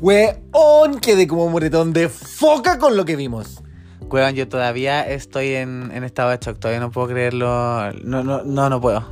Weón, 0.00 1.00
quedé 1.00 1.26
como 1.26 1.48
moretón 1.48 1.92
de 1.92 2.08
foca 2.08 2.78
con 2.78 2.96
lo 2.96 3.04
que 3.04 3.16
vimos. 3.16 3.62
Weón, 4.08 4.34
yo 4.34 4.48
todavía 4.48 5.06
estoy 5.08 5.54
en, 5.54 5.90
en 5.92 6.04
estado 6.04 6.30
de 6.30 6.38
shock, 6.40 6.58
todavía 6.58 6.80
no 6.80 6.90
puedo 6.90 7.08
creerlo. 7.08 7.92
No, 8.04 8.22
no, 8.22 8.44
no, 8.44 8.70
no 8.70 8.80
puedo. 8.80 9.04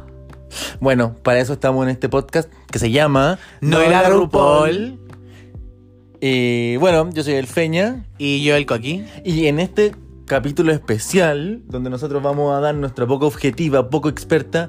Bueno, 0.80 1.16
para 1.22 1.40
eso 1.40 1.54
estamos 1.54 1.82
en 1.84 1.90
este 1.90 2.08
podcast 2.08 2.50
que 2.70 2.78
se 2.78 2.90
llama 2.90 3.38
No 3.60 3.80
era 3.80 4.08
RuPaul. 4.08 5.00
Y 6.20 6.76
bueno, 6.76 7.10
yo 7.12 7.24
soy 7.24 7.34
el 7.34 7.46
Feña. 7.46 8.06
Y 8.16 8.44
yo 8.44 8.54
el 8.54 8.64
Coqui. 8.64 9.04
Y 9.24 9.46
en 9.46 9.58
este 9.58 9.92
capítulo 10.26 10.72
especial, 10.72 11.62
donde 11.66 11.90
nosotros 11.90 12.22
vamos 12.22 12.56
a 12.56 12.60
dar 12.60 12.74
nuestra 12.74 13.06
poco 13.06 13.26
objetiva, 13.26 13.90
poco 13.90 14.08
experta 14.08 14.68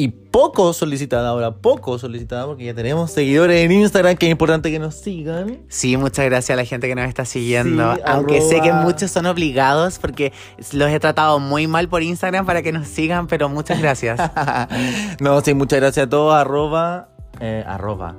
y 0.00 0.08
poco 0.08 0.72
solicitada, 0.72 1.28
ahora 1.28 1.56
poco 1.56 1.98
solicitada, 1.98 2.46
porque 2.46 2.64
ya 2.64 2.72
tenemos 2.72 3.10
seguidores 3.10 3.62
en 3.62 3.70
Instagram, 3.70 4.16
que 4.16 4.24
es 4.24 4.32
importante 4.32 4.70
que 4.70 4.78
nos 4.78 4.94
sigan. 4.94 5.58
Sí, 5.68 5.98
muchas 5.98 6.24
gracias 6.24 6.54
a 6.54 6.56
la 6.56 6.64
gente 6.64 6.88
que 6.88 6.94
nos 6.94 7.06
está 7.06 7.26
siguiendo. 7.26 7.96
Sí, 7.96 8.00
Aunque 8.06 8.40
sé 8.40 8.62
que 8.62 8.72
muchos 8.72 9.10
son 9.10 9.26
obligados 9.26 9.98
porque 9.98 10.32
los 10.72 10.90
he 10.90 10.98
tratado 11.00 11.38
muy 11.38 11.66
mal 11.66 11.90
por 11.90 12.02
Instagram 12.02 12.46
para 12.46 12.62
que 12.62 12.72
nos 12.72 12.88
sigan, 12.88 13.26
pero 13.26 13.50
muchas 13.50 13.82
gracias. 13.82 14.18
no, 15.20 15.38
sí, 15.42 15.52
muchas 15.52 15.80
gracias 15.80 16.06
a 16.06 16.08
todos, 16.08 16.34
arroba, 16.34 17.10
eh, 17.38 17.62
arroba, 17.66 18.14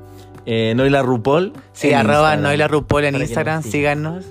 eh, 0.45 0.73
Noila 0.75 1.01
Rupol. 1.01 1.51
Sí, 1.73 1.93
arroba 1.93 2.33
Instagram, 2.33 2.41
Noila 2.43 2.67
Rupol 2.67 3.05
en 3.05 3.15
Instagram, 3.15 3.63
síganos. 3.63 4.23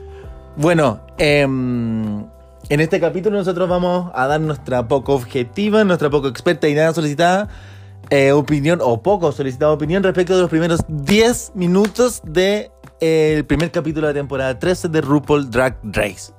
Bueno, 0.55 1.01
em, 1.19 2.27
en 2.70 2.79
este 2.79 3.01
capítulo 3.01 3.37
nosotros 3.37 3.69
vamos 3.69 4.12
a 4.15 4.29
dar 4.29 4.41
nuestra 4.41 4.87
poco 4.87 5.15
objetiva, 5.15 5.83
nuestra 5.83 6.09
poco 6.09 6.29
experta 6.29 6.69
y 6.69 6.74
nada 6.74 6.95
solicitada 6.95 7.48
eh, 8.10 8.30
opinión, 8.30 8.79
o 8.80 9.02
poco 9.02 9.33
solicitada 9.33 9.73
opinión 9.73 10.05
respecto 10.05 10.37
de 10.37 10.43
los 10.43 10.51
primeros 10.51 10.80
10 10.88 11.52
minutos 11.57 12.23
del 12.24 12.71
primer 13.46 13.73
capítulo 13.73 14.07
de 14.07 14.12
la 14.15 14.21
temporada 14.21 14.59
13 14.59 14.88
de 14.88 15.01
RuPaul 15.01 15.51
Drag 15.51 15.79
Race. 15.82 16.32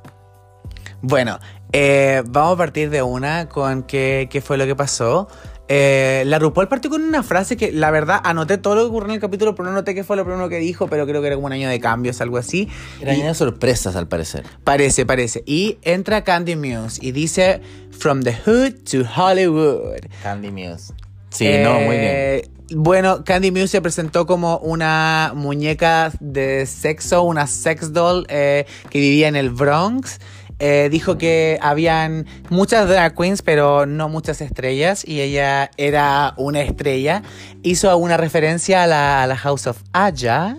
Bueno, 1.01 1.37
eh, 1.73 2.23
vamos 2.25 2.53
a 2.53 2.57
partir 2.57 2.89
de 2.89 3.01
una 3.01 3.49
con 3.49 3.83
qué, 3.83 4.29
qué 4.31 4.39
fue 4.39 4.57
lo 4.57 4.65
que 4.65 4.75
pasó. 4.75 5.27
Eh, 5.73 6.23
la 6.25 6.37
RuPaul 6.37 6.67
partió 6.67 6.89
con 6.91 7.01
una 7.01 7.23
frase 7.23 7.55
que 7.55 7.71
la 7.71 7.91
verdad 7.91 8.19
anoté 8.25 8.57
todo 8.57 8.75
lo 8.75 8.81
que 8.81 8.87
ocurrió 8.87 9.07
en 9.09 9.15
el 9.15 9.21
capítulo, 9.21 9.55
pero 9.55 9.69
no 9.69 9.75
noté 9.75 9.95
qué 9.95 10.03
fue 10.03 10.17
lo 10.17 10.25
primero 10.25 10.49
que 10.49 10.57
dijo, 10.57 10.87
pero 10.89 11.07
creo 11.07 11.21
que 11.21 11.27
era 11.27 11.35
como 11.37 11.47
un 11.47 11.53
año 11.53 11.69
de 11.69 11.79
cambios, 11.79 12.19
algo 12.19 12.37
así. 12.37 12.67
Eran 12.99 13.15
Y- 13.17 13.21
unas 13.21 13.37
sorpresas 13.37 13.95
al 13.95 14.09
parecer. 14.09 14.43
Parece, 14.65 15.05
parece. 15.05 15.43
Y 15.45 15.77
entra 15.83 16.25
Candy 16.25 16.57
Muse 16.57 16.99
y 17.01 17.13
dice 17.13 17.61
From 17.97 18.21
the 18.23 18.33
Hood 18.45 18.73
to 18.91 19.07
Hollywood. 19.15 20.01
Candy 20.21 20.51
Muse. 20.51 20.93
Sí, 21.29 21.47
no, 21.63 21.75
muy 21.75 21.95
bien. 21.95 22.11
Eh, 22.13 22.41
Bueno, 22.73 23.23
Candy 23.23 23.51
Muse 23.51 23.67
se 23.69 23.81
presentó 23.81 24.25
como 24.25 24.57
una 24.59 25.31
muñeca 25.35 26.11
de 26.19 26.65
sexo, 26.65 27.23
una 27.23 27.47
sex 27.47 27.93
doll 27.93 28.25
eh, 28.29 28.65
que 28.89 28.99
vivía 28.99 29.29
en 29.29 29.37
el 29.37 29.49
Bronx. 29.51 30.19
Eh, 30.63 30.89
dijo 30.91 31.17
que 31.17 31.57
habían 31.59 32.27
muchas 32.51 32.87
drag 32.87 33.15
queens, 33.15 33.41
pero 33.41 33.87
no 33.87 34.09
muchas 34.09 34.41
estrellas, 34.41 35.03
y 35.03 35.19
ella 35.19 35.71
era 35.75 36.35
una 36.37 36.61
estrella. 36.61 37.23
Hizo 37.63 37.97
una 37.97 38.15
referencia 38.15 38.83
a 38.83 38.87
la, 38.87 39.23
a 39.23 39.27
la 39.27 39.35
House 39.37 39.65
of 39.65 39.81
Aya. 39.91 40.57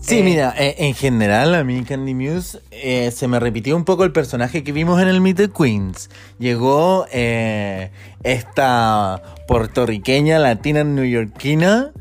Sí, 0.00 0.20
Eh, 0.20 0.22
mira, 0.22 0.54
eh, 0.56 0.76
en 0.78 0.94
general 0.94 1.54
a 1.54 1.62
mí 1.62 1.84
Candy 1.84 2.14
Muse 2.14 2.60
eh, 2.70 3.10
se 3.10 3.28
me 3.28 3.38
repitió 3.38 3.76
un 3.76 3.84
poco 3.84 4.04
el 4.04 4.12
personaje 4.12 4.64
que 4.64 4.72
vimos 4.72 5.00
en 5.02 5.08
el 5.08 5.20
Meet 5.20 5.36
the 5.36 5.50
Queens. 5.50 6.08
Llegó 6.38 7.04
esta 8.22 9.22
puertorriqueña, 9.46 10.38
latina, 10.38 10.84
neoyorquina 10.84 11.92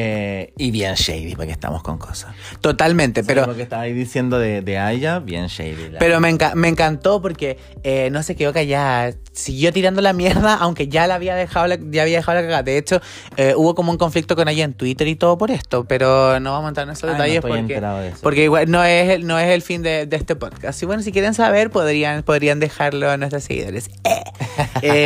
eh, 0.00 0.52
y 0.56 0.70
bien 0.70 0.94
shady, 0.94 1.34
porque 1.34 1.50
estamos 1.50 1.82
con 1.82 1.98
cosas. 1.98 2.32
Totalmente, 2.60 3.24
pero... 3.24 3.46
lo 3.46 3.56
que 3.56 3.62
estaba 3.62 3.82
ahí 3.82 3.92
diciendo 3.92 4.38
de, 4.38 4.62
de 4.62 4.78
Aya, 4.78 5.18
bien 5.18 5.46
shady. 5.48 5.88
la- 5.90 5.98
Pero 5.98 6.20
me, 6.20 6.30
enca- 6.32 6.54
me 6.54 6.68
encantó 6.68 7.20
porque 7.20 7.58
eh, 7.82 8.08
no 8.12 8.22
se 8.22 8.36
quedó 8.36 8.52
callada. 8.52 9.12
Siguió 9.32 9.72
tirando 9.72 10.00
la 10.00 10.12
mierda, 10.12 10.54
aunque 10.54 10.86
ya 10.88 11.06
la 11.08 11.16
había 11.16 11.34
dejado 11.34 11.66
la, 11.66 11.78
ya 11.90 12.02
había 12.02 12.18
dejado 12.18 12.36
la 12.36 12.42
cagada. 12.42 12.62
De 12.62 12.78
hecho, 12.78 13.00
eh, 13.36 13.54
hubo 13.56 13.74
como 13.74 13.90
un 13.90 13.98
conflicto 13.98 14.36
con 14.36 14.48
ella 14.48 14.64
en 14.64 14.74
Twitter 14.74 15.08
y 15.08 15.16
todo 15.16 15.36
por 15.36 15.50
esto. 15.50 15.84
Pero 15.84 16.38
no 16.38 16.52
vamos 16.52 16.66
a 16.66 16.68
entrar 16.68 16.86
en 16.86 16.92
esos 16.92 17.04
Ay, 17.10 17.12
detalles 17.14 17.40
porque, 17.40 17.58
enterado 17.58 17.98
de 17.98 18.08
eso. 18.10 18.18
porque 18.22 18.44
igual 18.44 18.70
no 18.70 18.84
es, 18.84 19.10
el, 19.10 19.26
no 19.26 19.36
es 19.38 19.48
el 19.50 19.62
fin 19.62 19.82
de, 19.82 20.06
de 20.06 20.16
este 20.16 20.36
podcast. 20.36 20.80
Y 20.82 20.86
bueno, 20.86 21.02
si 21.02 21.10
quieren 21.10 21.34
saber, 21.34 21.70
podrían, 21.70 22.22
podrían 22.22 22.60
dejarlo 22.60 23.10
a 23.10 23.16
nuestros 23.16 23.42
seguidores. 23.44 23.90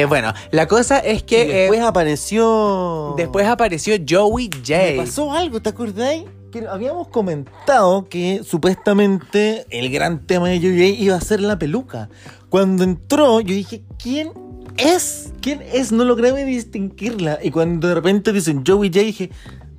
Bueno, 0.09 0.35
la 0.51 0.67
cosa 0.69 0.99
es 0.99 1.23
que 1.23 1.47
después 1.47 1.81
apareció. 1.81 3.15
después 3.17 3.47
apareció 3.47 3.95
Joey 4.09 4.51
J. 4.67 4.82
Me 4.91 4.97
pasó 4.97 5.33
algo, 5.33 5.61
¿te 5.61 5.71
acordáis? 5.71 6.25
Que 6.51 6.67
habíamos 6.69 7.09
comentado 7.09 8.09
que 8.09 8.43
supuestamente 8.45 9.67
el 9.71 9.91
gran 9.91 10.27
tema 10.27 10.49
de 10.49 10.59
Joey 10.59 10.97
J 10.97 11.03
iba 11.03 11.17
a 11.17 11.21
ser 11.21 11.41
la 11.41 11.59
peluca. 11.59 12.11
Cuando 12.49 12.85
entró, 12.85 13.41
yo 13.41 13.55
dije, 13.55 13.83
¿quién 13.99 14.33
es? 14.77 15.33
¿Quién 15.41 15.63
es? 15.73 15.93
No 15.93 16.05
logré 16.05 16.33
distinguirla. 16.45 17.39
Y 17.43 17.51
cuando 17.51 17.89
de 17.89 17.95
repente 17.95 18.33
dicen 18.33 18.65
Joey 18.67 18.91
J, 18.91 19.01
dije, 19.01 19.31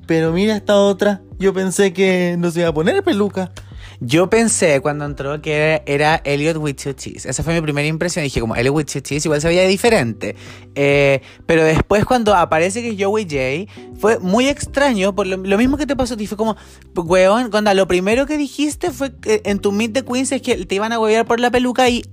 pero 0.08 0.31
mira 0.31 0.56
esta 0.56 0.78
otra. 0.78 1.22
Yo 1.38 1.53
pensé 1.53 1.94
que 1.94 2.35
no 2.40 2.50
se 2.52 2.62
iba 2.62 2.70
a 2.70 2.74
poner 2.74 3.03
peluca. 3.03 3.52
Yo 3.99 4.29
pensé 4.29 4.81
cuando 4.81 5.05
entró 5.05 5.41
que 5.41 5.81
era 5.85 6.21
Elliot 6.23 6.57
with 6.57 6.75
two 6.75 6.93
T's. 6.93 7.25
Esa 7.25 7.43
fue 7.43 7.53
mi 7.53 7.61
primera 7.61 7.87
impresión. 7.87 8.23
Dije, 8.23 8.39
como 8.39 8.55
Elliot 8.55 8.75
with 8.75 8.85
two 8.85 9.01
T's 9.01 9.25
igual 9.25 9.41
se 9.41 9.47
veía 9.47 9.67
diferente. 9.67 10.35
Eh, 10.75 11.21
pero 11.45 11.63
después 11.63 12.05
cuando 12.05 12.35
aparece 12.35 12.81
que 12.81 12.89
es 12.89 12.95
Joey 12.99 13.25
J, 13.25 13.71
fue 13.99 14.19
muy 14.19 14.47
extraño. 14.47 15.15
Por 15.15 15.27
lo, 15.27 15.37
lo 15.37 15.57
mismo 15.57 15.77
que 15.77 15.85
te 15.85 15.95
pasó 15.95 16.15
a 16.15 16.17
ti. 16.17 16.27
Fue 16.27 16.37
como, 16.37 16.55
weón, 16.95 17.51
cuando 17.51 17.73
lo 17.73 17.87
primero 17.87 18.25
que 18.25 18.37
dijiste 18.37 18.91
fue 18.91 19.15
que 19.15 19.41
en 19.45 19.59
tu 19.59 19.71
Meet 19.71 19.93
the 19.93 20.05
Queens 20.05 20.31
es 20.31 20.41
que 20.41 20.65
te 20.65 20.75
iban 20.75 20.91
a 20.93 20.99
huevear 20.99 21.25
por 21.25 21.39
la 21.39 21.51
peluca 21.51 21.89
y 21.89 22.03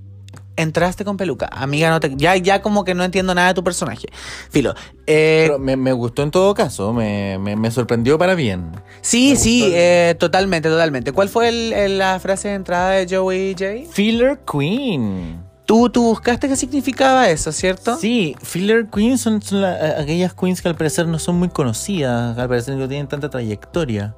entraste 0.60 1.04
con 1.04 1.16
peluca. 1.16 1.48
Amiga, 1.52 1.90
no 1.90 2.00
te, 2.00 2.12
ya, 2.16 2.36
ya 2.36 2.62
como 2.62 2.84
que 2.84 2.94
no 2.94 3.04
entiendo 3.04 3.34
nada 3.34 3.48
de 3.48 3.54
tu 3.54 3.64
personaje. 3.64 4.08
Filo. 4.50 4.74
eh, 5.06 5.44
Pero 5.46 5.58
me, 5.58 5.76
me 5.76 5.92
gustó 5.92 6.22
en 6.22 6.30
todo 6.30 6.54
caso, 6.54 6.92
me, 6.92 7.38
me- 7.38 7.56
me 7.56 7.70
sorprendió 7.70 8.18
para 8.18 8.34
bien. 8.34 8.70
sí, 9.00 9.36
sí, 9.36 9.70
eh, 9.74 10.14
totalmente, 10.18 10.68
totalmente. 10.68 11.12
¿Cuál 11.12 11.28
fue 11.28 11.48
el- 11.48 11.72
el- 11.72 11.98
la 11.98 12.18
frase 12.20 12.48
de 12.48 12.54
entrada 12.54 12.90
de 12.90 13.06
Joey 13.16 13.54
J? 13.58 13.90
Filler 13.92 14.40
Queen. 14.50 15.44
Tú, 15.66 15.88
tú 15.88 16.02
buscaste 16.02 16.48
qué 16.48 16.56
significaba 16.56 17.28
eso, 17.30 17.52
¿cierto? 17.52 17.96
Sí, 17.96 18.34
filler 18.42 18.88
queens 18.88 19.20
son, 19.20 19.40
son 19.40 19.60
la- 19.62 19.74
a- 19.74 20.00
aquellas 20.00 20.34
queens 20.34 20.60
que 20.60 20.66
al 20.68 20.74
parecer 20.74 21.06
no 21.06 21.18
son 21.20 21.36
muy 21.36 21.48
conocidas, 21.48 22.36
al 22.36 22.48
parecer 22.48 22.74
no 22.76 22.88
tienen 22.88 23.06
tanta 23.06 23.30
trayectoria. 23.30 24.16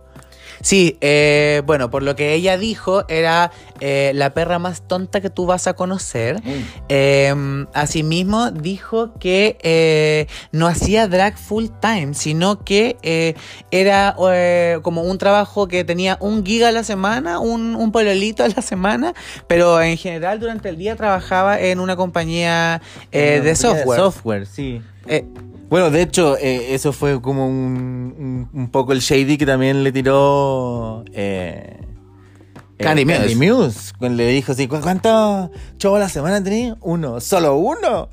Sí, 0.62 0.96
eh, 1.00 1.62
bueno, 1.66 1.90
por 1.90 2.02
lo 2.02 2.16
que 2.16 2.32
ella 2.34 2.56
dijo, 2.56 3.04
era 3.08 3.50
eh, 3.80 4.12
la 4.14 4.32
perra 4.32 4.58
más 4.58 4.86
tonta 4.86 5.20
que 5.20 5.28
tú 5.28 5.44
vas 5.44 5.66
a 5.66 5.74
conocer. 5.74 6.40
Eh, 6.88 7.34
asimismo, 7.74 8.50
dijo 8.52 9.12
que 9.18 9.58
eh, 9.62 10.28
no 10.52 10.68
hacía 10.68 11.08
drag 11.08 11.36
full 11.36 11.66
time, 11.80 12.14
sino 12.14 12.64
que 12.64 12.96
eh, 13.02 13.34
era 13.70 14.16
eh, 14.32 14.78
como 14.82 15.02
un 15.02 15.18
trabajo 15.18 15.66
que 15.66 15.84
tenía 15.84 16.16
un 16.20 16.46
giga 16.46 16.68
a 16.68 16.72
la 16.72 16.84
semana, 16.84 17.40
un, 17.40 17.74
un 17.74 17.90
pololito 17.92 18.44
a 18.44 18.48
la 18.48 18.62
semana, 18.62 19.14
pero 19.48 19.82
en 19.82 19.96
general 19.96 20.38
durante 20.38 20.68
el 20.68 20.76
día 20.76 20.94
trabajaba 20.96 21.60
en 21.60 21.80
una 21.80 21.96
compañía 21.96 22.80
eh, 23.10 23.40
de 23.42 23.56
software. 23.56 23.98
software, 23.98 24.46
sí. 24.46 24.80
Eh, 25.06 25.24
Bueno, 25.68 25.90
de 25.90 26.02
hecho, 26.02 26.36
eh, 26.36 26.74
eso 26.74 26.92
fue 26.92 27.20
como 27.22 27.46
un, 27.48 28.14
un, 28.52 28.60
un 28.60 28.68
poco 28.70 28.92
el 28.92 29.00
shady 29.00 29.38
que 29.38 29.46
también 29.46 29.82
le 29.82 29.90
tiró 29.90 31.02
eh, 31.14 31.78
eh, 32.78 32.84
Candy 33.28 33.34
Muse. 33.36 33.92
Le 34.00 34.26
dijo 34.28 34.52
así, 34.52 34.68
"¿Cu- 34.68 34.80
¿cuántos 34.82 35.48
shows 35.78 35.96
a 35.96 36.00
la 36.00 36.08
semana 36.10 36.44
tenés? 36.44 36.74
Uno, 36.82 37.20
solo 37.20 37.56
uno. 37.56 38.08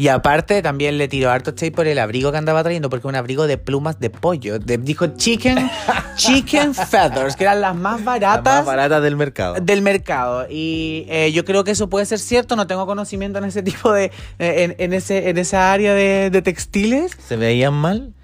Y 0.00 0.08
aparte 0.08 0.62
también 0.62 0.96
le 0.96 1.08
tiró 1.08 1.30
harto 1.30 1.50
shade 1.50 1.72
por 1.72 1.86
el 1.86 1.98
abrigo 1.98 2.32
que 2.32 2.38
andaba 2.38 2.62
trayendo, 2.62 2.88
porque 2.88 3.06
un 3.06 3.16
abrigo 3.16 3.46
de 3.46 3.58
plumas 3.58 4.00
de 4.00 4.08
pollo. 4.08 4.58
De- 4.58 4.78
dijo 4.78 5.08
chicken, 5.08 5.70
chicken 6.16 6.74
feathers, 6.74 7.36
que 7.36 7.44
eran 7.44 7.60
las 7.60 7.76
más 7.76 8.02
baratas 8.02 8.56
más 8.60 8.64
barata 8.64 9.02
del 9.02 9.16
mercado. 9.16 9.56
del 9.60 9.82
mercado. 9.82 10.46
Y 10.48 11.04
eh, 11.10 11.32
yo 11.32 11.44
creo 11.44 11.64
que 11.64 11.72
eso 11.72 11.90
puede 11.90 12.06
ser 12.06 12.18
cierto, 12.18 12.56
no 12.56 12.66
tengo 12.66 12.86
conocimiento 12.86 13.40
en 13.40 13.44
ese 13.44 13.62
tipo 13.62 13.92
de, 13.92 14.04
eh, 14.38 14.64
en, 14.64 14.74
en 14.78 14.94
ese, 14.94 15.28
en 15.28 15.36
esa 15.36 15.70
área 15.70 15.92
de, 15.92 16.30
de 16.30 16.40
textiles. 16.40 17.12
¿Se 17.28 17.36
veían 17.36 17.74
mal? 17.74 18.14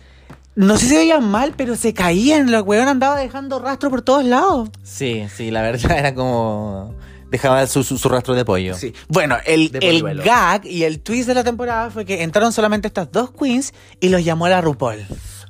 No 0.55 0.79
sé 0.79 0.85
si 0.87 0.89
se 0.93 0.97
veían 0.97 1.29
mal, 1.31 1.53
pero 1.59 1.77
se 1.77 1.93
caían. 1.93 2.51
La 2.51 2.63
weón 2.63 2.89
andaba 2.89 3.19
dejando 3.19 3.59
rastro 3.59 3.91
por 3.91 4.01
todos 4.01 4.25
lados. 4.25 4.71
Sí, 4.83 5.27
sí, 5.37 5.51
la 5.51 5.61
verdad 5.61 5.91
era 5.99 6.15
como... 6.15 6.95
Dejaba 7.37 7.67
su, 7.67 7.85
su, 7.85 7.99
su 7.99 8.09
rastro 8.09 8.35
de 8.35 8.47
pollo. 8.47 8.75
Sí. 8.75 8.95
Bueno, 9.09 9.37
el, 9.45 9.71
el 9.83 10.23
gag 10.23 10.65
y 10.65 10.85
el 10.85 11.01
twist 11.01 11.29
de 11.29 11.35
la 11.35 11.45
temporada 11.45 11.91
fue 11.91 12.07
que 12.07 12.23
entraron 12.23 12.51
solamente 12.51 12.89
estas 12.89 13.13
dos 13.13 13.31
queens 13.31 13.75
y 14.01 14.09
los 14.09 14.25
llamó 14.25 14.49
la 14.49 14.63
RuPaul. 14.63 15.05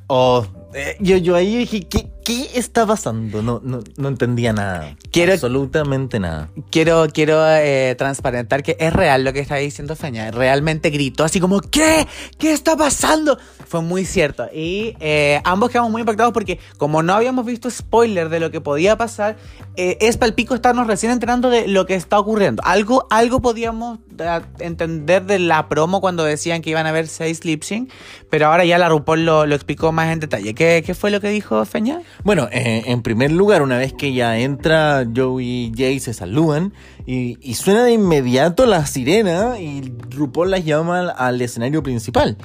Oh, 0.09 0.45
eh, 0.75 0.97
yo, 0.99 1.17
yo 1.17 1.37
ahí 1.37 1.59
dije, 1.59 1.87
¿qué? 1.87 2.11
¿Qué 2.27 2.51
está 2.59 2.85
pasando? 2.85 3.41
No, 3.41 3.61
no, 3.63 3.81
no 3.97 4.09
entendía 4.09 4.53
nada. 4.53 4.97
Quiero- 5.13 5.35
Absolutamente 5.35 6.19
nada. 6.19 6.49
Quiero, 6.71 7.07
quiero 7.15 7.41
eh, 7.49 7.95
transparentar 7.97 8.65
que 8.65 8.77
es 8.81 8.93
real 8.93 9.23
lo 9.23 9.33
que 9.33 9.39
está 9.39 9.55
diciendo 9.57 9.95
Feña. 9.95 10.33
Realmente 10.33 10.91
gritó 10.91 11.23
así 11.23 11.39
como, 11.39 11.61
¿qué? 11.61 12.07
¿Qué 12.37 12.53
está 12.53 12.77
pasando? 12.77 13.39
Fue 13.69 13.81
muy 13.81 14.05
cierto. 14.05 14.49
Y 14.53 14.97
eh, 14.99 15.41
ambos 15.45 15.71
quedamos 15.71 15.93
muy 15.93 16.01
impactados 16.01 16.33
porque 16.33 16.59
como 16.79 17.03
no 17.05 17.15
habíamos 17.15 17.47
visto 17.47 17.71
spoiler 17.71 18.29
de 18.29 18.41
lo 18.41 18.51
que 18.51 18.61
podía 18.61 18.97
pasar, 18.97 19.37
eh, 19.77 19.97
es 20.01 20.17
palpico 20.17 20.55
estarnos 20.57 20.89
recién 20.89 21.13
enterando 21.13 21.49
de 21.49 21.69
lo 21.69 21.87
que 21.87 21.95
está 21.95 22.19
ocurriendo. 22.19 22.61
Algo, 22.65 23.07
algo 23.11 23.41
podíamos 23.41 24.01
eh, 24.19 24.41
entender 24.59 25.25
de 25.27 25.39
la 25.39 25.69
promo 25.69 26.01
cuando 26.01 26.25
decían 26.25 26.61
que 26.61 26.71
iban 26.71 26.87
a 26.87 26.89
haber 26.89 27.07
seis 27.07 27.45
lip 27.45 27.63
sync, 27.63 27.89
pero 28.31 28.47
ahora 28.49 28.65
ya 28.65 28.79
la 28.79 28.89
RuPaul 28.89 29.25
lo, 29.25 29.47
lo 29.47 29.55
explicó 29.55 29.93
más 29.93 30.13
en 30.13 30.19
detalle. 30.19 30.55
¿Qué, 30.55 30.83
qué 30.85 30.95
fue 30.95 31.13
lo 31.13 31.21
que 31.21 31.29
dijo 31.29 31.65
Feña? 31.67 32.01
Bueno, 32.25 32.49
eh, 32.51 32.83
en 32.87 33.03
primer 33.03 33.31
lugar, 33.31 33.63
una 33.63 33.79
vez 33.79 33.93
que 33.93 34.13
ya 34.13 34.39
entra 34.39 35.07
Joe 35.15 35.43
y 35.43 35.73
Jay 35.77 36.01
se 36.01 36.13
saludan 36.13 36.73
y, 37.07 37.39
y 37.41 37.55
suena 37.55 37.85
de 37.85 37.93
inmediato 37.93 38.67
la 38.67 38.87
sirena 38.87 39.59
y 39.59 39.93
RuPaul 40.11 40.51
las 40.51 40.65
llama 40.65 41.01
al, 41.01 41.15
al 41.17 41.41
escenario 41.41 41.83
principal. 41.83 42.37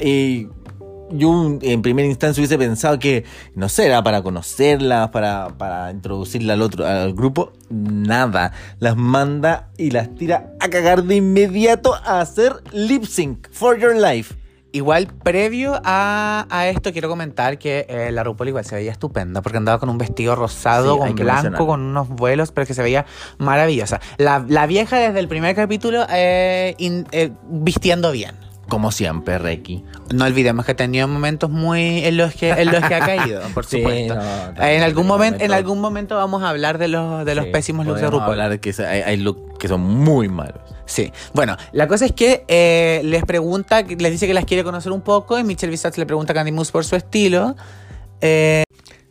Y 0.00 0.48
yo 1.14 1.58
en 1.60 1.82
primera 1.82 2.08
instancia 2.08 2.40
hubiese 2.40 2.58
pensado 2.58 2.98
que, 2.98 3.24
no 3.54 3.68
sé, 3.68 3.86
era 3.86 4.02
para 4.02 4.22
conocerlas, 4.22 5.10
para, 5.10 5.48
para 5.58 5.90
introducirla 5.90 6.54
al 6.54 6.62
otro, 6.62 6.86
al 6.86 7.12
grupo. 7.14 7.52
Nada. 7.70 8.52
Las 8.78 8.96
manda 8.96 9.70
y 9.76 9.90
las 9.90 10.14
tira 10.14 10.52
a 10.60 10.68
cagar 10.68 11.04
de 11.04 11.16
inmediato 11.16 11.94
a 11.94 12.20
hacer 12.20 12.54
lip 12.72 13.04
sync 13.04 13.48
for 13.50 13.78
your 13.78 13.94
life. 13.94 14.34
Igual, 14.74 15.06
previo 15.22 15.78
a, 15.84 16.46
a 16.48 16.66
esto, 16.68 16.92
quiero 16.92 17.10
comentar 17.10 17.58
que 17.58 17.84
eh, 17.90 18.10
la 18.10 18.24
RuPaul 18.24 18.48
igual 18.48 18.64
se 18.64 18.74
veía 18.74 18.90
estupenda 18.90 19.42
porque 19.42 19.58
andaba 19.58 19.78
con 19.78 19.90
un 19.90 19.98
vestido 19.98 20.34
rosado, 20.34 20.94
Sí, 20.94 20.98
con 21.00 21.14
que 21.14 21.24
blanco, 21.24 21.66
con 21.66 21.80
unos 21.82 22.08
vuelos, 22.08 22.52
pero 22.52 22.66
que 22.66 22.72
se 22.72 22.82
veía 22.82 23.04
maravillosa. 23.36 24.00
La, 24.16 24.42
la 24.48 24.66
vieja 24.66 24.96
desde 24.98 25.18
el 25.20 25.28
primer 25.28 25.54
capítulo 25.54 26.06
eh, 26.10 26.74
in- 26.78 27.06
eh, 27.12 27.32
vistiendo 27.50 28.12
bien. 28.12 28.34
Como 28.68 28.90
siempre, 28.92 29.36
Reiki. 29.36 29.84
No 30.14 30.24
olvidemos 30.24 30.64
que 30.64 30.72
ha 30.72 30.76
tenido 30.76 31.06
momentos 31.06 31.50
muy 31.50 32.06
en 32.06 32.16
los 32.16 32.32
que, 32.34 32.52
en 32.52 32.72
los 32.72 32.82
que 32.82 32.94
ha 32.94 33.00
caído, 33.04 33.42
por 33.52 33.66
Sí, 33.66 33.76
supuesto. 33.76 34.14
no, 34.14 34.64
en 34.64 34.82
algún 34.82 35.02
hay 35.04 35.08
momento, 35.08 35.44
en 35.44 35.52
algún 35.52 35.80
momento 35.82 36.16
vamos 36.16 36.42
a 36.42 36.48
hablar 36.48 36.78
de 36.78 36.88
los, 36.88 37.26
de 37.26 37.34
los 37.34 37.44
Sí, 37.44 37.50
pésimos 37.50 37.84
looks 37.86 38.00
de 38.00 38.06
RuPaul. 38.08 38.30
hablar 38.40 38.60
que 38.60 38.72
se- 38.72 38.86
hay, 38.86 39.02
hay 39.02 39.16
looks 39.18 39.58
que 39.58 39.68
son 39.68 39.82
muy 39.82 40.28
malos. 40.30 40.62
Sí, 40.92 41.10
bueno, 41.32 41.56
la 41.72 41.88
cosa 41.88 42.04
es 42.04 42.12
que 42.12 42.44
eh, 42.48 43.00
les 43.02 43.24
pregunta, 43.24 43.80
les 43.80 44.12
dice 44.12 44.26
que 44.26 44.34
las 44.34 44.44
quiere 44.44 44.62
conocer 44.62 44.92
un 44.92 45.00
poco 45.00 45.38
y 45.38 45.42
Michelle 45.44 45.70
Visage 45.70 45.98
le 45.98 46.04
pregunta 46.04 46.32
a 46.32 46.34
Candy 46.34 46.52
Moose 46.52 46.70
por 46.70 46.84
su 46.84 46.96
estilo. 46.96 47.56
Eh, 48.20 48.64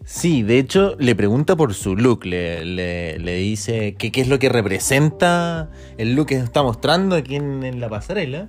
Sí, 0.04 0.44
de 0.44 0.60
hecho, 0.60 0.96
le 1.00 1.16
pregunta 1.16 1.56
por 1.56 1.74
su 1.74 1.96
look, 1.96 2.26
le, 2.26 2.66
le- 2.66 3.36
dice 3.36 3.96
qué 3.98 4.12
es 4.14 4.28
lo 4.28 4.40
que 4.40 4.50
representa 4.50 5.70
el 5.98 6.16
look 6.16 6.28
que 6.28 6.36
está 6.36 6.64
mostrando 6.64 7.16
aquí 7.16 7.36
en, 7.36 7.64
en 7.64 7.80
la 7.80 7.88
pasarela. 7.88 8.48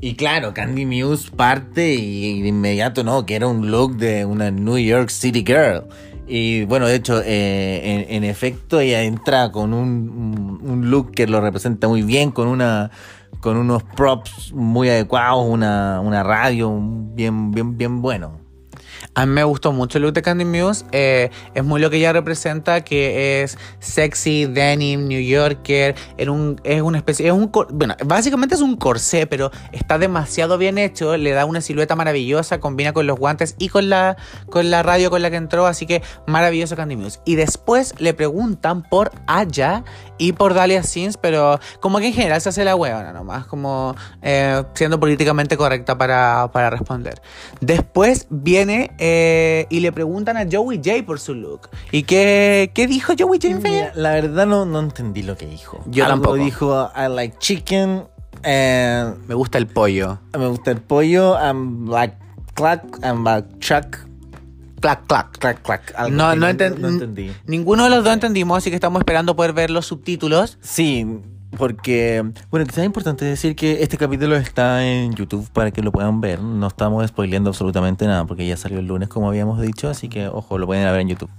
Y 0.00 0.14
claro, 0.16 0.52
Candy 0.54 0.84
Muse 0.86 1.30
parte 1.34 1.94
y, 1.94 2.42
de 2.42 2.48
inmediato 2.48 3.04
no, 3.04 3.24
que 3.26 3.36
era 3.36 3.46
un 3.46 3.70
look 3.70 3.96
de 3.96 4.24
una 4.24 4.50
New 4.50 4.76
York 4.78 5.08
City 5.08 5.44
Girl. 5.46 5.84
Y 6.28 6.64
bueno, 6.66 6.86
de 6.86 6.94
hecho, 6.96 7.22
eh, 7.24 8.04
en, 8.08 8.14
en 8.16 8.24
efecto, 8.24 8.80
ella 8.80 9.02
entra 9.02 9.50
con 9.50 9.72
un, 9.72 10.60
un- 10.62 10.90
look 10.90 11.12
que 11.12 11.26
lo 11.26 11.40
representa 11.40 11.88
muy 11.88 12.02
bien, 12.02 12.30
con 12.30 12.48
una 12.48 12.90
con 13.40 13.56
unos 13.56 13.82
props 13.84 14.52
muy 14.52 14.88
adecuados, 14.88 15.46
una, 15.48 16.00
una 16.00 16.22
radio 16.24 16.76
bien, 17.14 17.52
bien, 17.52 17.76
bien 17.78 18.02
bueno. 18.02 18.40
A 19.14 19.26
mí 19.26 19.32
me 19.32 19.44
gustó 19.44 19.72
mucho 19.72 19.98
el 19.98 20.04
look 20.04 20.12
de 20.12 20.22
Candy 20.22 20.44
Muse. 20.44 20.84
eh, 20.92 21.30
es 21.54 21.64
muy 21.64 21.80
lo 21.80 21.90
que 21.90 21.96
ella 21.96 22.12
representa, 22.12 22.82
que 22.82 23.42
es 23.42 23.58
sexy, 23.80 24.46
denim, 24.46 25.08
New 25.08 25.20
Yorker. 25.20 25.94
En 26.16 26.28
un, 26.28 26.60
es 26.64 26.82
una 26.82 26.98
especie. 26.98 27.26
Es 27.26 27.32
un, 27.32 27.50
bueno, 27.70 27.94
básicamente 28.04 28.54
es 28.54 28.60
un 28.60 28.76
corsé, 28.76 29.26
pero 29.26 29.50
está 29.72 29.98
demasiado 29.98 30.58
bien 30.58 30.78
hecho. 30.78 31.16
Le 31.16 31.32
da 31.32 31.44
una 31.44 31.60
silueta 31.60 31.96
maravillosa, 31.96 32.60
combina 32.60 32.92
con 32.92 33.06
los 33.06 33.18
guantes 33.18 33.54
y 33.58 33.68
con 33.68 33.88
la, 33.88 34.16
con 34.50 34.70
la 34.70 34.82
radio 34.82 35.10
con 35.10 35.22
la 35.22 35.30
que 35.30 35.36
entró. 35.36 35.66
Así 35.66 35.86
que 35.86 36.02
maravilloso 36.26 36.76
Candy 36.76 36.96
Muse. 36.96 37.20
Y 37.24 37.36
después 37.36 37.94
le 37.98 38.14
preguntan 38.14 38.82
por 38.82 39.10
Aya 39.26 39.84
y 40.18 40.32
por 40.32 40.54
Dahlia 40.54 40.82
Sins, 40.82 41.16
pero 41.16 41.58
como 41.80 41.98
que 41.98 42.08
en 42.08 42.12
general 42.12 42.40
se 42.40 42.48
hace 42.48 42.64
la 42.64 42.76
huevona 42.76 43.12
nomás, 43.12 43.46
como 43.46 43.94
eh, 44.22 44.62
siendo 44.74 44.98
políticamente 44.98 45.56
correcta 45.56 45.96
para, 45.96 46.50
para 46.52 46.70
responder. 46.70 47.20
Después 47.60 48.26
viene 48.30 48.87
eh, 48.98 49.66
y 49.70 49.80
le 49.80 49.92
preguntan 49.92 50.36
a 50.36 50.46
Joey 50.50 50.78
J 50.84 51.04
por 51.04 51.20
su 51.20 51.34
look. 51.34 51.68
¿Y 51.92 52.04
qué, 52.04 52.70
qué 52.74 52.86
dijo 52.86 53.12
Joey 53.18 53.38
J? 53.42 53.56
Mira, 53.60 53.92
la 53.94 54.10
verdad 54.12 54.46
no, 54.46 54.64
no 54.64 54.80
entendí 54.80 55.22
lo 55.22 55.36
que 55.36 55.46
dijo. 55.46 55.82
Yo 55.86 56.04
Algo 56.04 56.16
tampoco. 56.16 56.36
dijo, 56.36 56.90
I 56.96 57.08
like 57.14 57.36
chicken, 57.38 58.04
eh, 58.42 59.12
Me 59.26 59.34
gusta 59.34 59.58
el 59.58 59.66
pollo. 59.66 60.18
me 60.38 60.46
gusta 60.48 60.70
el 60.70 60.80
pollo, 60.80 61.36
I'm 61.38 61.88
like 61.88 62.14
clack, 62.54 62.82
I'm 63.02 63.24
like 63.24 63.48
chuck, 63.60 63.98
Clac, 64.80 65.06
clac. 65.08 65.36
clack, 65.38 65.60
clack. 65.62 65.92
Algo 65.96 66.16
No, 66.16 66.26
así, 66.28 66.38
no, 66.38 66.48
enten- 66.48 66.76
no 66.78 66.88
entendí. 66.88 67.32
Ninguno 67.46 67.84
de 67.84 67.90
los 67.90 68.04
dos 68.04 68.12
entendimos, 68.12 68.58
así 68.58 68.70
que 68.70 68.76
estamos 68.76 69.00
esperando 69.00 69.34
poder 69.34 69.52
ver 69.52 69.70
los 69.70 69.86
subtítulos. 69.86 70.56
Sí, 70.60 71.04
porque, 71.56 72.24
bueno, 72.50 72.66
quizás 72.66 72.78
es 72.78 72.86
importante 72.86 73.24
decir 73.24 73.56
que 73.56 73.82
este 73.82 73.96
capítulo 73.96 74.36
está 74.36 74.86
en 74.86 75.14
YouTube 75.14 75.48
para 75.50 75.70
que 75.70 75.82
lo 75.82 75.92
puedan 75.92 76.20
ver. 76.20 76.40
No 76.40 76.66
estamos 76.66 77.06
spoileando 77.08 77.50
absolutamente 77.50 78.06
nada 78.06 78.26
porque 78.26 78.46
ya 78.46 78.56
salió 78.56 78.78
el 78.78 78.86
lunes, 78.86 79.08
como 79.08 79.28
habíamos 79.28 79.60
dicho, 79.60 79.88
así 79.88 80.08
que, 80.08 80.28
ojo, 80.28 80.58
lo 80.58 80.66
pueden 80.66 80.84
ver 80.84 81.00
en 81.00 81.08
YouTube. 81.08 81.30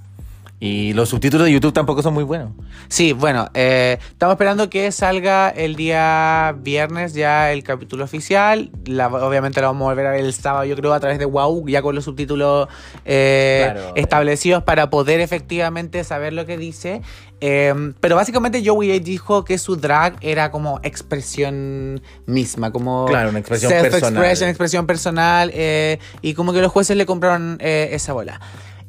Y 0.61 0.91
los 0.91 1.07
subtítulos 1.07 1.45
de 1.45 1.53
YouTube 1.53 1.71
tampoco 1.71 2.01
son 2.03 2.13
muy 2.13 2.25
buenos. 2.25 2.51
Sí, 2.89 3.13
bueno, 3.13 3.49
eh, 3.53 3.97
estamos 4.11 4.33
esperando 4.33 4.69
que 4.69 4.91
salga 4.91 5.47
el 5.49 5.77
día 5.77 6.53
viernes 6.59 7.13
ya 7.13 7.53
el 7.53 7.63
capítulo 7.63 8.03
oficial. 8.03 8.69
La- 8.85 9.07
obviamente 9.07 9.61
lo 9.61 9.67
vamos 9.67 9.85
a 9.85 9.89
volver 9.91 10.07
a 10.07 10.11
ver 10.11 10.25
el 10.25 10.33
sábado, 10.33 10.65
yo 10.65 10.75
creo, 10.75 10.91
a 10.93 10.99
través 10.99 11.17
de 11.17 11.23
WoW, 11.25 11.65
ya 11.69 11.81
con 11.81 11.95
los 11.95 12.03
subtítulos 12.03 12.67
eh, 13.05 13.69
Claro. 13.71 13.93
establecidos 13.95 14.63
para 14.63 14.89
poder 14.89 15.21
efectivamente 15.21 16.03
saber 16.03 16.33
lo 16.33 16.45
que 16.45 16.57
dice. 16.57 17.01
Eh, 17.39 17.93
pero 18.01 18.17
básicamente 18.17 18.61
Joey 18.65 18.99
dijo 18.99 19.45
que 19.45 19.57
su 19.57 19.77
drag 19.77 20.17
era 20.19 20.51
como 20.51 20.81
expresión 20.83 22.01
misma, 22.25 22.71
como 22.71 23.05
Claro, 23.05 23.29
una 23.29 23.39
expresión 23.39 23.71
personal. 23.71 24.25
expresión 24.25 24.85
personal, 24.85 25.51
eh, 25.53 25.99
y 26.21 26.33
como 26.33 26.51
que 26.51 26.59
los 26.61 26.69
jueces 26.71 26.97
le 26.97 27.05
compraron 27.05 27.57
eh, 27.61 27.89
esa 27.93 28.11
bola. 28.11 28.41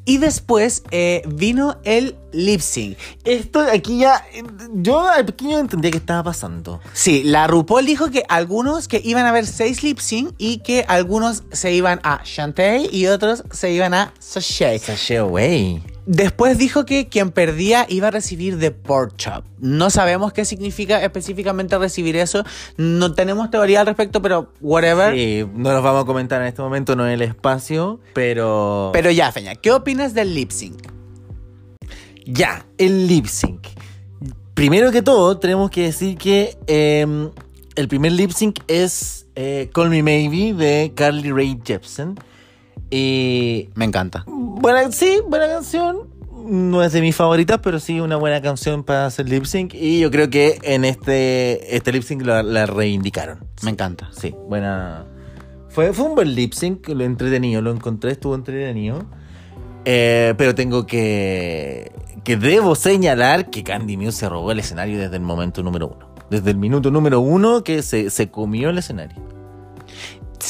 Y 0.05 0.19
después 0.19 0.83
eh, 0.91 1.23
vino 1.29 1.77
el 1.85 2.17
lip 2.33 2.61
sync. 2.61 2.97
Esto 3.25 3.61
aquí 3.61 3.99
ya, 3.99 4.25
yo 4.73 5.09
al 5.09 5.27
pequeño 5.27 5.59
entendía 5.59 5.91
qué 5.91 5.99
estaba 5.99 6.25
pasando. 6.25 6.81
Sí, 6.93 7.23
la 7.25 7.47
RuPaul 7.47 7.85
dijo 7.85 8.11
que 8.11 8.25
algunos 8.29 8.89
que 8.89 9.01
iban 9.05 9.27
a 9.27 9.29
haber 9.29 9.47
seis 9.47 9.83
lip 9.83 9.99
sync 9.99 10.33
y 10.39 10.59
que 10.59 10.85
algunos 10.89 11.45
se 11.53 11.73
iban 11.73 12.01
a 12.03 12.23
Shantae 12.25 12.89
y 12.91 13.07
otros 13.07 13.45
se 13.51 13.73
iban 13.73 13.95
a 13.95 14.15
Sashay. 14.19 14.79
Sashay. 14.79 15.83
Después 16.13 16.59
dijo 16.59 16.87
que 16.87 17.07
quien 17.07 17.31
perdía 17.31 17.87
iba 17.89 18.09
a 18.09 18.11
recibir 18.11 18.59
The 18.59 18.73
Pork 18.73 19.15
Chop. 19.17 19.45
No 19.61 19.91
sabemos 19.91 20.33
qué 20.33 20.45
significa 20.45 21.01
específicamente 21.05 21.79
recibir 21.79 22.17
eso. 22.17 22.43
No 22.77 23.15
tenemos 23.15 23.49
teoría 23.53 23.83
al 23.83 23.87
respecto, 23.87 24.21
pero 24.21 24.53
whatever. 24.61 25.15
Sí, 25.15 25.47
no 25.55 25.73
nos 25.73 25.85
vamos 25.85 26.03
a 26.03 26.07
comentar 26.07 26.43
en 26.43 26.49
este 26.49 26.63
momento, 26.63 26.97
no 26.97 27.07
en 27.07 27.13
el 27.13 27.23
espacio, 27.23 28.01
pero... 28.13 28.91
Pero 28.93 29.13
ya, 29.13 29.31
Feña, 29.31 29.55
¿qué 29.55 29.71
opinas 29.71 30.13
del 30.13 30.35
lip 30.35 30.51
sync? 30.51 30.83
Ya, 32.27 32.67
el 32.77 33.07
lip 33.07 33.27
sync. 33.27 33.69
Primero 34.55 34.91
que 34.91 35.03
todo, 35.03 35.39
tenemos 35.39 35.71
que 35.71 35.83
decir 35.83 36.19
que 36.19 36.59
eh, 36.67 37.07
el 37.77 37.87
primer 37.87 38.11
lip 38.11 38.33
sync 38.33 38.59
es 38.67 39.29
eh, 39.37 39.71
Call 39.73 39.91
Me 39.91 40.03
Maybe 40.03 40.55
de 40.55 40.93
Carly 40.93 41.31
Rae 41.31 41.57
Jepsen. 41.65 42.19
Y 42.91 43.69
Me 43.77 43.85
encanta. 43.85 44.25
Buena, 44.61 44.93
sí, 44.93 45.21
buena 45.27 45.49
canción. 45.49 46.09
No 46.47 46.83
es 46.83 46.93
de 46.93 47.01
mis 47.01 47.15
favoritas, 47.15 47.61
pero 47.63 47.79
sí 47.81 48.01
una 48.01 48.17
buena 48.17 48.41
canción 48.41 48.83
para 48.83 49.07
hacer 49.07 49.29
lip 49.29 49.45
sync. 49.45 49.75
Y 49.75 50.01
yo 50.01 50.11
creo 50.11 50.31
que 50.31 50.59
en 50.63 50.85
este, 50.85 51.77
este 51.77 51.93
lip 51.93 52.03
sync 52.03 52.23
la, 52.23 52.43
la 52.43 52.67
reivindicaron. 52.67 53.45
Me 53.63 53.71
encanta. 53.71 54.11
Sí, 54.13 54.35
buena. 54.49 55.07
Fue, 55.69 55.93
fue 55.93 56.07
un 56.07 56.15
buen 56.15 56.35
lip 56.35 56.53
sync, 56.53 56.89
lo 56.89 57.05
entretenido, 57.05 57.63
lo 57.63 57.71
encontré, 57.71 58.13
estuvo 58.13 58.35
entretenido. 58.35 59.05
Eh, 59.85 60.35
pero 60.37 60.55
tengo 60.55 60.87
que. 60.87 61.93
que 62.25 62.37
debo 62.37 62.75
señalar 62.75 63.51
que 63.51 63.63
Candy 63.63 63.97
Muse 63.97 64.13
se 64.13 64.29
robó 64.29 64.53
el 64.53 64.59
escenario 64.59 64.99
desde 64.99 65.17
el 65.17 65.23
momento 65.23 65.63
número 65.63 65.89
uno. 65.89 66.15
Desde 66.31 66.51
el 66.51 66.57
minuto 66.57 66.91
número 66.91 67.21
uno 67.21 67.65
que 67.65 67.83
se, 67.83 68.11
se 68.11 68.31
comió 68.31 68.71
el 68.71 68.79
escenario. 68.79 69.40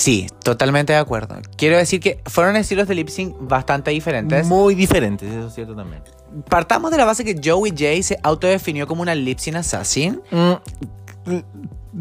Sí, 0.00 0.28
totalmente 0.42 0.94
de 0.94 0.98
acuerdo. 0.98 1.36
Quiero 1.58 1.76
decir 1.76 2.00
que 2.00 2.22
fueron 2.24 2.56
estilos 2.56 2.88
de 2.88 2.94
lip 2.94 3.08
sync 3.08 3.36
bastante 3.38 3.90
diferentes. 3.90 4.46
Muy 4.46 4.74
diferentes, 4.74 5.30
eso 5.30 5.48
es 5.48 5.54
cierto 5.54 5.76
también. 5.76 6.02
Partamos 6.48 6.90
de 6.90 6.96
la 6.96 7.04
base 7.04 7.22
que 7.22 7.38
Joey 7.44 7.72
J 7.72 8.02
se 8.02 8.18
autodefinió 8.22 8.86
como 8.86 9.02
una 9.02 9.14
lip 9.14 9.38
sync 9.38 9.56
assassin. 9.56 10.22
Mm, 10.30 10.54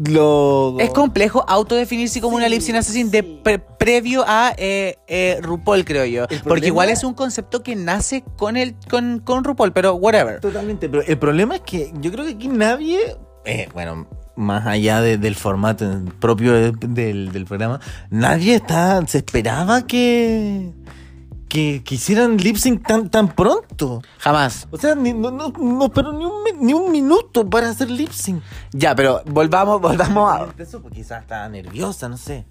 lo... 0.08 0.76
Es 0.78 0.88
complejo 0.90 1.44
autodefinirse 1.46 2.22
como 2.22 2.36
una 2.36 2.48
lip 2.48 2.62
sync 2.62 2.78
assassin 2.78 3.10
de 3.10 3.22
pre- 3.22 3.58
previo 3.58 4.24
a 4.26 4.54
eh, 4.56 4.96
eh, 5.06 5.38
RuPaul, 5.42 5.84
creo 5.84 6.06
yo. 6.06 6.24
Porque 6.44 6.68
igual 6.68 6.88
es 6.88 7.04
un 7.04 7.12
concepto 7.12 7.62
que 7.62 7.76
nace 7.76 8.24
con 8.38 8.56
el 8.56 8.76
con, 8.88 9.18
con 9.18 9.44
RuPaul, 9.44 9.74
pero 9.74 9.96
whatever. 9.96 10.40
Totalmente, 10.40 10.88
pero 10.88 11.02
el 11.02 11.18
problema 11.18 11.56
es 11.56 11.60
que 11.60 11.92
yo 12.00 12.10
creo 12.10 12.24
que 12.24 12.30
aquí 12.32 12.48
nadie, 12.48 12.98
eh, 13.44 13.68
bueno, 13.74 14.08
más 14.40 14.66
allá 14.66 15.00
de- 15.00 15.18
del 15.18 15.34
formato 15.36 15.86
propio 16.18 16.52
de- 16.52 16.72
del, 16.72 17.30
del 17.32 17.44
programa, 17.44 17.80
nadie 18.10 18.54
está, 18.56 19.06
se 19.06 19.18
esperaba 19.18 19.86
que, 19.86 20.72
que, 21.48 21.82
que 21.84 21.94
hicieran 21.94 22.36
lip 22.38 22.56
sync 22.56 22.86
tan, 22.86 23.08
tan 23.10 23.28
pronto. 23.34 24.02
Jamás. 24.18 24.66
O 24.70 24.76
sea, 24.78 24.94
ni- 24.94 25.12
no, 25.12 25.30
no, 25.30 25.50
no 25.50 25.84
esperó 25.84 26.12
ni 26.12 26.24
un, 26.24 26.32
ni 26.60 26.72
un 26.74 26.90
minuto 26.90 27.48
para 27.48 27.68
hacer 27.68 27.90
lip 27.90 28.10
sync. 28.10 28.42
Ya, 28.72 28.94
pero 28.94 29.22
volvamos, 29.26 29.80
volvamos 29.80 30.32
a. 30.32 30.48
Eso 30.60 30.82
quizás 30.92 31.22
estaba 31.22 31.48
nerviosa, 31.48 32.08
no 32.08 32.16
sé. 32.16 32.44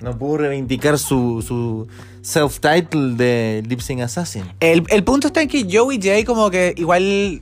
No 0.00 0.18
pudo 0.18 0.38
reivindicar 0.38 0.98
su, 0.98 1.42
su 1.46 1.86
self-title 2.22 3.14
de 3.14 3.62
Lip 3.68 3.78
Sync 3.80 4.00
Assassin. 4.00 4.42
El, 4.58 4.82
el 4.88 5.04
punto 5.04 5.28
está 5.28 5.42
en 5.42 5.48
que 5.48 5.64
Joey 5.70 5.98
J 6.02 6.24
como 6.26 6.50
que 6.50 6.74
igual 6.76 7.40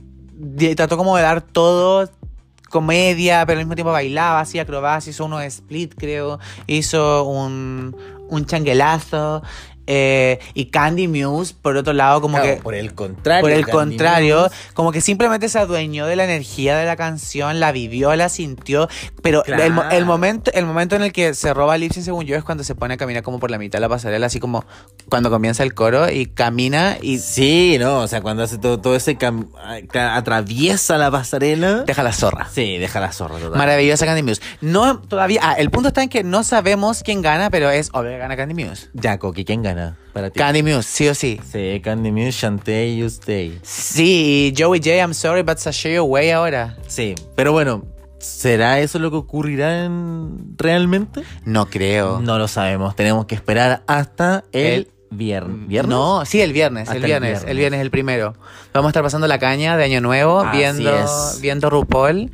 trató 0.75 0.95
como 0.95 1.15
de 1.17 1.23
dar 1.23 1.41
todo 1.41 2.07
comedia, 2.71 3.45
pero 3.45 3.59
al 3.59 3.65
mismo 3.65 3.75
tiempo 3.75 3.91
bailaba, 3.91 4.39
hacía 4.39 4.63
acrobacias, 4.63 5.15
hizo 5.15 5.25
uno 5.25 5.39
split, 5.41 5.93
creo, 5.95 6.39
hizo 6.65 7.25
un, 7.25 7.95
un 8.29 8.45
changuelazo. 8.45 9.43
Eh, 9.93 10.39
y 10.53 10.65
Candy 10.67 11.09
Muse, 11.09 11.53
por 11.61 11.75
otro 11.75 11.91
lado, 11.91 12.21
como 12.21 12.37
Claro, 12.37 12.55
que... 12.55 12.61
por 12.61 12.75
el 12.75 12.93
contrario. 12.93 13.41
Por 13.41 13.51
el 13.51 13.65
Candy 13.65 13.71
contrario, 13.97 14.43
Muse. 14.43 14.55
como 14.73 14.91
que 14.93 15.01
simplemente 15.01 15.49
se 15.49 15.59
adueñó 15.59 16.05
de 16.05 16.15
la 16.15 16.23
energía 16.23 16.77
de 16.77 16.85
la 16.85 16.95
canción, 16.95 17.59
la 17.59 17.73
vivió, 17.73 18.15
la 18.15 18.29
sintió, 18.29 18.87
pero 19.21 19.43
el, 19.45 19.73
el 19.91 20.05
momento, 20.05 20.49
el 20.53 20.65
momento 20.65 20.95
en 20.95 21.01
el 21.01 21.11
que 21.11 21.33
se 21.33 21.53
roba 21.53 21.75
el 21.75 21.81
lip 21.81 21.91
sync, 21.91 22.05
según 22.05 22.25
yo, 22.25 22.37
es 22.37 22.43
cuando 22.45 22.63
se 22.63 22.73
pone 22.73 22.93
a 22.93 22.97
caminar 22.97 23.21
como 23.21 23.39
por 23.39 23.51
la 23.51 23.57
mitad 23.57 23.77
de 23.79 23.81
la 23.81 23.89
pasarela, 23.89 24.27
así 24.27 24.39
como 24.39 24.63
cuando 25.09 25.29
comienza 25.29 25.63
el 25.63 25.73
coro 25.73 26.09
y 26.09 26.27
camina 26.27 26.97
y 27.01 27.19
Sí, 27.19 27.75
no, 27.79 27.99
o 27.99 28.07
sea, 28.07 28.21
cuando 28.21 28.43
hace 28.43 28.57
todo, 28.57 28.79
todo 28.79 28.95
ese 28.95 29.17
atraviesa 29.93 30.97
la 30.97 31.11
pasarela. 31.11 31.83
deja 31.83 32.03
la 32.03 32.13
zorra. 32.13 32.47
Sí, 32.51 32.77
deja 32.77 32.99
la 32.99 33.11
zorra 33.11 33.37
total. 33.39 33.57
Maravillosa 33.57 34.05
Candy 34.05 34.23
Muse. 34.23 34.41
No, 34.61 34.99
todavía, 34.99 35.39
ah, 35.43 35.53
el 35.57 35.69
punto 35.69 35.89
está 35.89 36.03
en 36.03 36.09
que 36.09 36.23
no 36.23 36.43
sabemos 36.43 37.03
quién 37.03 37.21
gana, 37.21 37.49
pero 37.49 37.69
es 37.69 37.89
obvio 37.93 38.11
que 38.11 38.17
gana 38.17 38.37
Candy 38.37 38.63
Muse. 38.63 38.87
Ya, 38.93 39.17
Coqui, 39.17 39.43
¿quién 39.45 39.61
gana 39.63 39.80
para 40.13 40.29
ti? 40.29 40.37
Candy 40.39 40.63
Muse, 40.63 40.83
sí 40.83 41.07
o 41.07 41.15
sí. 41.15 41.39
Sí, 41.51 41.81
Candy 41.83 42.11
Muse, 42.11 42.31
Shantae, 42.31 42.97
You 42.97 43.05
Stay. 43.07 43.59
Sí, 43.63 44.53
y 44.57 44.61
Joey 44.61 44.79
J, 44.79 44.95
I'm 44.97 45.13
sorry, 45.13 45.41
but 45.43 45.57
sashay 45.57 45.95
away 45.95 46.31
ahora. 46.31 46.77
Sí, 46.87 47.15
pero 47.35 47.51
bueno, 47.51 47.85
¿será 48.19 48.79
eso 48.79 48.99
lo 48.99 49.09
que 49.11 49.17
ocurrirá 49.17 49.85
en- 49.85 50.55
realmente? 50.57 51.23
No 51.45 51.65
creo. 51.67 52.19
No 52.19 52.37
lo 52.37 52.47
sabemos, 52.47 52.95
tenemos 52.95 53.25
que 53.25 53.35
esperar 53.35 53.83
hasta 53.87 54.43
el, 54.51 54.89
viernes. 55.09 55.67
¿Viernes? 55.67 55.89
No, 55.89 56.23
sí, 56.25 56.39
el 56.41 56.53
viernes, 56.53 56.83
Hasta 56.83 56.95
el 56.97 57.03
el 57.03 57.07
viernes, 57.07 57.29
viernes. 57.31 57.51
el 57.51 57.57
viernes, 57.57 57.81
el 57.81 57.91
primero. 57.91 58.33
Vamos 58.73 58.87
a 58.87 58.91
estar 58.91 59.03
pasando 59.03 59.27
la 59.27 59.39
caña 59.39 59.75
de 59.77 59.83
Año 59.85 59.99
Nuevo, 60.01 60.39
Así 60.41 60.57
viendo, 60.57 60.97
es. 60.97 61.39
viendo 61.41 61.69
RuPaul, 61.69 62.31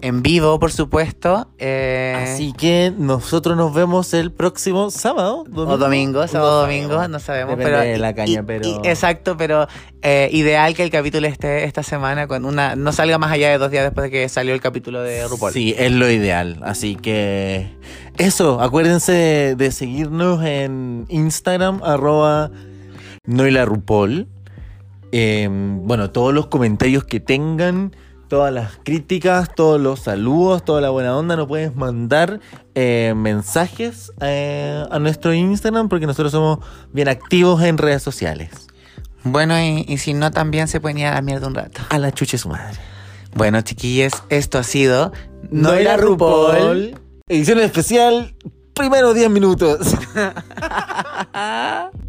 en 0.00 0.22
vivo, 0.22 0.58
por 0.60 0.70
supuesto. 0.70 1.48
eh, 1.58 2.14
Así 2.34 2.52
que 2.52 2.92
nosotros 2.96 3.56
nos 3.56 3.74
vemos 3.74 4.14
el 4.14 4.30
próximo 4.32 4.90
sábado. 4.90 5.44
o 5.52 5.76
domingo, 5.76 6.26
sábado, 6.28 6.60
No 6.60 6.60
domingo, 6.62 7.08
no 7.08 7.18
sabemos. 7.18 7.56
Depende 7.58 7.78
pero, 7.78 7.90
de 7.92 7.98
la 7.98 8.14
caña, 8.14 8.40
y- 8.40 8.42
pero. 8.44 8.68
y- 8.68 8.88
exacto, 8.88 9.36
pero 9.36 9.66
eh, 10.02 10.28
ideal 10.32 10.74
que 10.74 10.84
el 10.84 10.90
capítulo 10.90 11.26
esté 11.26 11.64
esta 11.64 11.82
semana, 11.82 12.26
con 12.28 12.44
una 12.44 12.76
no 12.76 12.92
salga 12.92 13.18
más 13.18 13.32
allá 13.32 13.50
de 13.50 13.58
dos 13.58 13.70
días 13.70 13.82
después 13.84 14.04
de 14.04 14.10
que 14.10 14.28
salió 14.28 14.54
el 14.54 14.60
capítulo 14.60 15.02
de 15.02 15.26
RuPaul. 15.26 15.52
Sí, 15.52 15.74
es 15.76 15.90
lo 15.90 16.08
ideal. 16.10 16.60
Así 16.62 16.94
que 16.94 17.74
eso, 18.18 18.60
acuérdense 18.60 19.54
de 19.56 19.70
seguirnos 19.72 20.44
en 20.44 21.06
Instagram, 21.08 21.80
arroba 21.82 22.50
noilarupol. 23.26 24.28
Eh, 25.12 25.48
bueno, 25.50 26.10
todos 26.10 26.34
los 26.34 26.46
comentarios 26.46 27.04
que 27.04 27.18
tengan, 27.20 27.96
todas 28.28 28.52
las 28.52 28.78
críticas, 28.82 29.54
todos 29.54 29.80
los 29.80 30.00
saludos, 30.00 30.64
toda 30.64 30.80
la 30.80 30.90
buena 30.90 31.16
onda, 31.16 31.36
nos 31.36 31.48
puedes 31.48 31.74
mandar 31.74 32.40
eh, 32.74 33.14
mensajes 33.16 34.12
eh, 34.20 34.84
a 34.90 34.98
nuestro 34.98 35.34
Instagram 35.34 35.88
porque 35.88 36.06
nosotros 36.06 36.32
somos 36.32 36.58
bien 36.92 37.08
activos 37.08 37.62
en 37.62 37.78
redes 37.78 38.02
sociales. 38.02 38.50
Bueno, 39.24 39.58
y, 39.58 39.84
y 39.88 39.98
si 39.98 40.14
no, 40.14 40.30
también 40.30 40.68
se 40.68 40.78
ir 40.78 41.06
a 41.06 41.14
la 41.14 41.22
mierda 41.22 41.48
un 41.48 41.54
rato. 41.54 41.80
A 41.88 41.98
la 41.98 42.12
chuche 42.12 42.38
su 42.38 42.48
madre. 42.48 42.78
Bueno, 43.34 43.60
chiquillos, 43.62 44.12
esto 44.28 44.58
ha 44.58 44.62
sido 44.62 45.12
Noila 45.50 45.96
RuPaul. 45.96 46.98
Edición 47.28 47.60
especial, 47.60 48.34
primero 48.74 49.12
10 49.12 49.30
minutos. 49.30 49.94